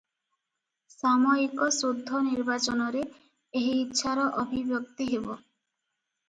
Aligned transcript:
ସାମୟିକ 0.93 1.67
ଶୁଦ୍ଧ 1.75 2.21
ନିର୍ବାଚନରେ 2.29 3.05
ଏହି 3.61 3.77
ଇଚ୍ଛାର 3.83 4.25
ଅଭିବ୍ୟକ୍ତି 4.47 5.09
ହେବ। 5.13 5.37